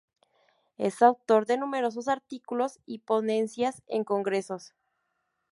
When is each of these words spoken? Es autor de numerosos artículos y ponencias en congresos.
Es 0.79 1.03
autor 1.03 1.45
de 1.45 1.59
numerosos 1.59 2.07
artículos 2.07 2.79
y 2.87 3.01
ponencias 3.01 3.83
en 3.85 4.03
congresos. 4.03 4.73